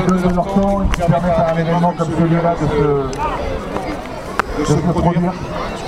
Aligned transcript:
donnent 0.00 0.22
de 0.30 0.34
leur 0.34 0.46
temps 0.46 0.82
et 0.82 0.88
qui 0.94 1.00
permettent 1.00 1.38
à 1.38 1.52
un 1.52 1.56
événement 1.58 1.92
comme 1.96 2.08
celui-là 2.18 2.54
de 2.60 2.66
se, 2.66 4.60
de 4.60 4.64
se 4.64 4.74
produire. 4.92 5.32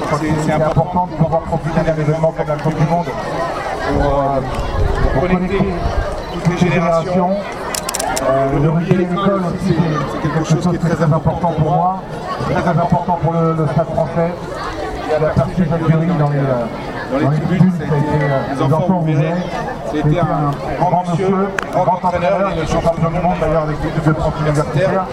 Je 0.01 0.05
crois 0.07 0.19
que 0.19 0.27
c'est 0.45 0.53
important 0.53 1.07
de 1.07 1.13
pouvoir 1.23 1.43
profiter 1.43 1.81
d'un 1.81 1.97
événement 2.03 2.33
comme 2.37 2.49
la 2.49 2.57
Coupe 2.57 2.75
du 2.75 2.87
Monde 2.87 3.07
pour, 3.07 4.05
euh, 4.05 4.41
pour 5.13 5.23
connecter 5.29 5.75
toutes 6.35 6.49
les 6.49 6.59
générations. 6.69 7.31
Euh, 8.21 8.59
le 8.63 8.71
rugby 8.71 8.95
à 8.95 8.99
l'école 8.99 9.43
aussi, 9.55 9.75
c'est 10.13 10.29
quelque 10.29 10.45
chose 10.49 10.69
qui 10.69 10.75
est 10.75 10.79
très 10.79 11.03
important 11.05 11.53
pour 11.53 11.71
moi, 11.71 12.03
très 12.51 12.69
important 12.69 13.19
pour 13.23 13.33
le, 13.33 13.53
le 13.55 13.67
stade 13.69 13.87
français. 13.95 14.33
Il 15.07 15.13
y 15.13 15.15
a 15.15 15.19
la 15.21 15.29
partie 15.31 15.63
d'Algérie 15.63 16.07
dans 16.19 16.29
les, 16.31 16.39
euh, 16.39 17.23
dans 17.23 17.31
les 17.31 17.39
tribunes, 17.41 17.73
ça 17.79 17.85
a 17.85 17.97
été, 17.97 18.25
euh, 18.25 18.55
les 18.67 18.73
enfants 18.75 18.99
vous 18.99 19.07
verrez, 19.07 19.35
c'était 19.93 20.21
un 20.21 20.51
grand 20.79 21.05
monsieur, 21.11 21.49
un 21.75 21.85
grand 21.85 21.95
entraîneur, 21.95 22.51
il 22.55 22.63
est 22.63 22.67
champion 22.67 23.11
du 23.11 23.21
monde 23.21 23.37
d'ailleurs 23.41 23.63
avec 23.63 23.77
l'équipe 23.83 24.07
de 24.07 24.13
France 24.15 24.35
universitaire. 24.41 25.07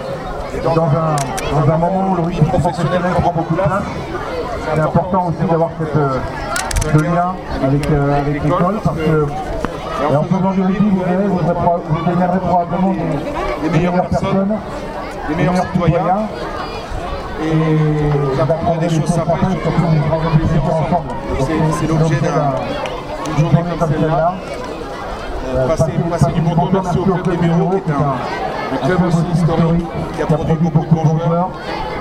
Dans 0.64 0.84
un, 0.84 1.16
dans 1.52 1.74
un 1.74 1.78
moment 1.78 2.12
où 2.12 2.16
le 2.16 2.22
rugby 2.22 2.42
professionnel 2.46 3.02
prend 3.22 3.34
beaucoup 3.34 3.56
de 3.56 3.60
place, 3.60 3.84
c'est 4.74 4.80
important 4.80 5.28
aussi 5.28 5.50
d'avoir 5.50 5.70
euh, 5.82 6.20
ce 6.82 6.98
lien 6.98 7.36
avec, 7.64 7.92
euh, 7.92 8.20
avec 8.20 8.44
l'école 8.44 8.80
parce 8.84 8.98
que 8.98 9.26
et 10.12 10.16
en 10.16 10.24
faisant 10.24 10.52
du 10.52 10.62
rugby, 10.62 10.90
vous 10.90 11.04
verrez, 11.04 11.28
vous, 11.28 11.40
générez 12.10 12.40
probablement 12.40 12.94
des, 12.94 13.70
des 13.70 13.78
meilleures 13.78 14.08
personnes, 14.08 14.56
des 15.30 15.36
meilleurs 15.36 15.56
citoyens 15.56 16.28
et 17.44 17.54
vous 17.54 18.42
apprendrez 18.42 18.88
des 18.88 18.96
choses 18.96 19.10
sympas 19.10 19.34
et 19.34 19.62
surtout 19.62 19.82
vous 19.82 20.02
prendrez 20.10 20.38
plaisir 20.38 20.62
ensemble. 20.66 21.10
C'est 21.80 21.88
l'objet 21.88 22.16
d'une 22.16 23.40
journée 23.40 23.64
comme 23.80 23.90
celle-là. 23.90 24.34
Passer, 25.68 25.92
passer 26.10 26.32
du 26.34 26.42
bon 26.42 26.56
temps, 26.56 26.70
merci 26.74 26.98
au 26.98 27.04
club 27.04 27.26
des 27.28 27.38
qui 27.38 27.46
est 27.46 27.94
un, 27.94 28.16
un 28.74 28.88
club 28.88 29.00
aussi 29.08 29.26
historique 29.34 29.86
qui 30.16 30.22
a 30.22 30.26
produit 30.26 30.70
beaucoup 30.70 30.86
de 30.86 31.02
bons 31.02 31.20
joueurs, 31.20 31.50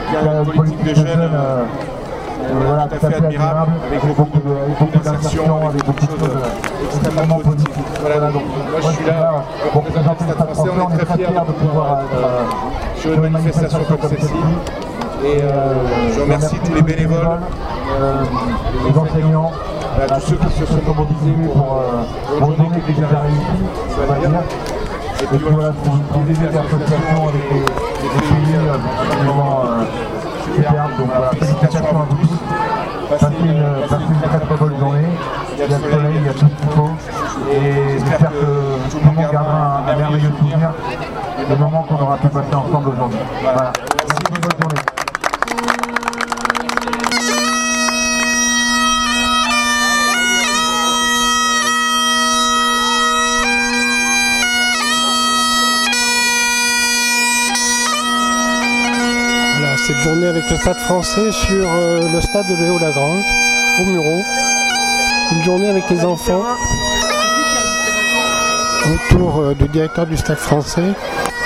qui 0.09 0.17
a 0.17 0.43
une 0.43 0.53
politique 0.53 0.83
de 0.85 0.95
jeunes 0.95 1.31
euh, 1.35 1.65
voilà, 2.53 2.87
tout 2.87 3.07
à 3.07 3.11
fait 3.11 3.17
admirable, 3.17 3.73
avec 3.87 4.17
beaucoup, 4.17 4.39
beaucoup 4.79 4.99
d'insertions, 4.99 5.69
avec 5.69 5.85
beaucoup 5.85 6.07
de 6.07 6.11
choses 6.11 6.31
extrêmement 6.85 7.39
positives. 7.39 7.85
Voilà, 8.01 8.31
donc 8.31 8.43
moi 8.71 8.81
je 8.81 8.97
suis 8.97 9.05
là 9.07 9.33
pour 9.73 9.85
représenter 9.85 10.25
le 10.29 10.33
Stade 10.35 10.55
français, 10.55 10.71
on 10.75 10.93
est 10.99 11.05
très 11.05 11.17
fiers 11.17 11.27
de 11.27 11.53
pouvoir 11.53 12.01
être 12.01 13.01
sur 13.01 13.13
une 13.13 13.21
manifestation 13.31 13.79
comme 13.89 14.09
celle-ci. 14.09 14.35
Et 15.25 15.43
euh, 15.43 15.75
je 16.15 16.21
remercie 16.21 16.57
tous 16.65 16.75
les 16.75 16.83
bénévoles, 16.83 17.41
euh, 17.99 18.23
les 18.89 18.99
enseignants, 18.99 19.53
ceux 20.21 20.37
qui 20.37 20.53
se 20.53 20.67
sont 20.67 20.95
mobilisés 20.95 21.49
pour, 21.53 21.79
euh, 21.79 22.41
donner 22.41 22.81
que 22.81 22.93
déjà 22.93 23.21
réussi, 23.21 23.63
on 23.97 24.13
va 24.13 24.19
dire. 24.19 24.41
Et 25.23 25.27
puis 25.27 25.39
voilà, 25.51 25.73
pour 25.73 26.21
utiliser 26.21 26.49
des 26.49 26.57
associations 26.59 27.29
avec 27.29 27.43
les 27.51 27.61
pays, 27.61 27.71
c'est 29.09 29.25
vraiment 29.25 29.65
superbe. 30.55 30.91
Donc 30.99 31.09
voilà, 31.15 31.31
félicitations 31.31 32.01
à 32.01 32.07
vous 32.09 32.17
tous. 32.17 32.39
Passez 33.11 33.27
une, 33.45 33.63
très 34.29 34.41
très 34.41 34.57
bonne 34.57 34.79
journée. 34.79 35.07
Il 35.53 35.59
y 35.59 35.63
a 35.63 35.67
le 35.67 35.91
soleil, 35.91 36.15
il 36.17 36.27
y 36.27 36.29
a 36.29 36.33
tout 36.33 36.39
ce 36.41 36.45
qu'il 36.45 36.71
faut. 36.71 36.91
Et 37.53 37.99
j'espère 37.99 38.31
que 38.31 38.91
tout 38.91 38.99
le 38.99 39.07
monde 39.07 39.17
gardera 39.17 39.83
un, 39.89 39.97
merveilleux 39.97 40.33
souvenir 40.39 40.71
des 41.49 41.57
moments 41.57 41.83
qu'on 41.83 42.03
aura 42.03 42.17
pu 42.17 42.29
passer 42.29 42.55
ensemble 42.55 42.89
aujourd'hui. 42.91 43.19
Voilà. 43.43 43.73
Cette 59.87 59.99
journée 59.99 60.27
avec 60.27 60.49
le 60.51 60.57
stade 60.57 60.79
français 60.79 61.31
sur 61.33 61.67
euh, 61.69 62.01
le 62.13 62.21
stade 62.21 62.47
de 62.49 62.55
Léo 62.65 62.79
Lagrange, 62.79 63.25
au 63.81 63.85
Muro. 63.85 64.23
Une 65.33 65.43
journée 65.43 65.69
avec 65.69 65.89
les 65.91 66.05
enfants 66.05 66.43
autour 68.95 69.41
euh, 69.41 69.55
du 69.55 69.69
directeur 69.69 70.07
du 70.07 70.17
stade 70.17 70.37
français. 70.39 70.93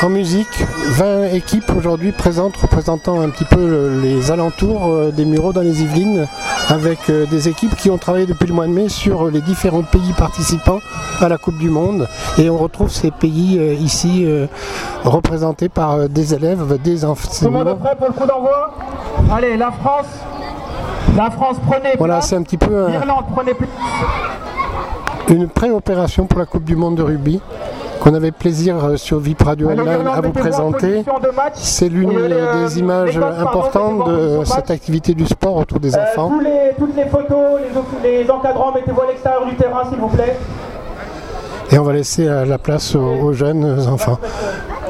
En 0.03 0.09
musique, 0.10 0.65
20 0.91 1.32
équipes 1.32 1.72
aujourd'hui 1.77 2.12
présentes 2.12 2.56
représentant 2.56 3.21
un 3.21 3.31
petit 3.31 3.44
peu 3.44 3.66
le- 3.66 4.00
les 4.00 4.31
alentours 4.31 4.87
euh, 4.87 5.10
des 5.10 5.25
Mureaux 5.25 5.53
dans 5.53 5.60
les 5.62 5.82
Yvelines, 5.82 6.28
avec 6.69 7.10
euh, 7.10 7.27
des 7.27 7.48
équipes 7.48 7.75
qui 7.75 7.91
ont 7.91 7.98
travaillé 7.98 8.27
depuis 8.27 8.47
le 8.47 8.54
mois 8.54 8.66
de 8.69 8.72
mai 8.72 8.88
sur 8.88 9.28
les 9.28 9.41
différents 9.41 9.82
pays 9.82 10.12
participants 10.16 10.78
à 11.21 11.28
la 11.28 11.37
Coupe 11.37 11.59
du 11.59 11.69
Monde. 11.71 12.09
Et 12.38 12.48
on 12.48 12.56
retrouve 12.59 12.91
ces 12.91 13.10
pays 13.10 13.59
euh, 13.59 13.75
ici 13.75 14.22
euh, 14.25 14.47
représentés 15.04 15.69
par 15.69 15.92
euh, 15.94 16.09
des 16.09 16.34
élèves, 16.34 16.76
des 16.82 17.00
Tout 17.00 17.06
le 17.06 17.06
monde 17.09 17.16
enseignants. 17.16 17.66
est 17.70 17.75
prêt 17.76 17.97
pour 17.97 18.09
le 18.09 18.12
coup 18.14 18.26
d'envoi? 18.26 18.75
Allez, 19.32 19.56
la 19.56 19.70
France. 19.70 20.06
La 21.16 21.31
France, 21.31 21.56
prenez 21.66 21.94
Voilà, 21.98 22.14
place. 22.16 22.28
c'est 22.28 22.36
un 22.36 22.42
petit 22.42 22.59
peu 22.59 22.84
un- 22.86 22.91
L'Irlande, 22.91 23.25
prenez 23.34 23.54
place. 23.54 23.70
une 25.28 25.48
pré-opération 25.48 26.26
pour 26.26 26.38
la 26.38 26.47
Coupe 26.47 26.64
du 26.64 26.76
Monde 26.76 26.97
de 26.97 27.03
rugby 27.03 27.41
qu'on 28.00 28.14
avait 28.14 28.31
plaisir 28.31 28.76
euh, 28.84 28.97
sur 28.97 29.19
VIP 29.19 29.42
Radio 29.42 29.69
Alors, 29.70 29.84
Online 29.86 30.06
à 30.06 30.20
vous 30.20 30.31
présenter. 30.31 31.03
de. 31.03 31.04
C'est 31.54 31.88
l'une 31.88 32.12
euh, 32.16 32.65
des 32.65 32.78
images 32.78 33.19
importantes 33.19 34.06
de 34.09 34.44
cette 34.44 34.70
activité 34.70 35.15
du 35.15 35.26
sport 35.26 35.56
autour 35.56 35.80
des 35.80 35.97
Euh, 35.97 36.03
enfants. 36.03 36.28
tous 36.28 36.41
les- 36.41 36.72
toutes 36.78 36.94
les 36.97 37.06
photos, 37.06 37.60
les, 38.04 38.30
encadrants, 38.30 38.72
mettez-vous 38.72 39.00
à 39.00 39.06
l'extérieur 39.09 39.44
du 39.47 39.56
terrain, 39.56 39.82
s'il 39.91 39.98
vous 39.98 40.09
plaît. 40.09 40.36
Et 41.72 41.78
on 41.78 41.82
va 41.82 41.92
laisser 41.92 42.26
euh, 42.28 42.44
la 42.44 42.59
place 42.59 42.94
aux, 42.94 43.00
aux 43.00 43.32
jeunes 43.32 43.88
enfants. 43.88 44.19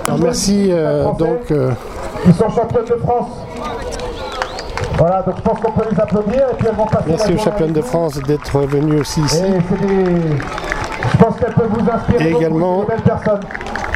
Alors, 0.08 0.20
merci 0.20 0.68
euh, 0.70 1.04
donc 1.18 1.50
euh, 1.50 1.70
Ils 2.26 2.34
sont 2.34 2.48
championnes 2.48 2.86
de 2.86 2.94
France. 2.94 3.26
Voilà, 4.96 5.22
donc 5.22 5.36
je 5.36 5.42
pense 5.42 5.60
qu'on 5.60 5.72
peut 5.72 5.84
les 5.90 6.00
applaudir 6.00 6.40
et 6.50 6.54
puis 6.56 6.66
elles 6.66 6.74
vont 6.74 6.86
passer 6.86 7.04
merci 7.08 7.34
aux 7.34 7.38
championnes 7.38 7.72
de. 7.72 7.82
France 7.82 8.18
d'être 8.26 8.58
venus 8.60 9.02
aussi 9.02 9.20
Et 9.20 9.24
ici. 9.24 9.42
des... 9.42 9.56
Je 11.12 11.16
pense 11.18 11.36
qu'elles 11.36 11.52
peuvent 11.52 11.70
vous 11.70 11.90
inspirer 11.90 12.24
Et 12.30 12.32
également 12.32 12.86
personnes. 13.04 13.40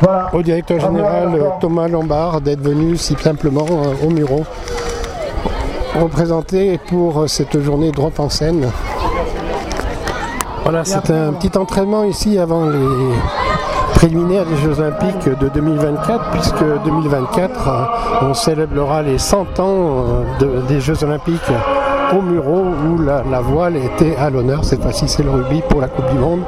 Voilà. 0.03 0.29
Au 0.35 0.43
directeur 0.43 0.81
général. 0.81 1.41
Thomas 1.61 1.89
Lombard 1.89 2.43
d'être 2.43 2.61
venu 2.61 2.99
si 2.99 3.17
simplement 3.17 3.67
euh, 3.71 4.07
au 4.07 4.11
Muro 4.11 4.45
représenter 5.99 6.79
pour 6.89 7.29
cette 7.29 7.59
journée 7.59 7.91
drop 7.91 8.21
en 8.21 8.29
scène. 8.29 8.71
Voilà, 10.63 10.85
c'est 10.85 11.11
un 11.11 11.33
petit 11.33 11.57
entraînement 11.57 12.05
ici 12.05 12.39
avant 12.39 12.67
les 12.67 12.79
préliminaires 13.95 14.45
des 14.47 14.57
Jeux 14.57 14.79
Olympiques 14.81 15.29
de 15.41 15.49
2024, 15.49 16.31
puisque 16.33 16.65
2024, 16.85 17.69
euh, 17.69 18.27
on 18.31 18.35
célébrera 18.35 19.03
les 19.03 19.19
100 19.19 19.41
ans 19.41 19.45
euh, 19.61 20.23
de- 20.41 20.61
des 20.69 20.81
Jeux 20.81 21.03
Olympiques 21.05 21.41
au 22.17 22.21
Muro, 22.21 22.65
où 22.89 22.99
la 23.03 23.41
voile 23.41 23.77
était 23.77 24.17
à 24.17 24.29
l'honneur. 24.29 24.65
Cette 24.65 24.83
fois-ci, 24.83 25.09
c'est 25.09 25.23
le 25.23 25.31
rugby 25.31 25.63
pour 25.69 25.81
la 25.81 25.89
Coupe 25.89 26.09
du 26.11 26.19
Monde. 26.19 26.41